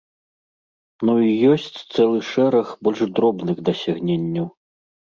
Ну 1.09 1.13
і 1.27 1.51
ёсць 1.51 1.77
цэлы 1.93 2.19
шэраг 2.31 2.75
больш 2.87 3.01
дробных 3.15 3.65
дасягненняў. 3.71 4.53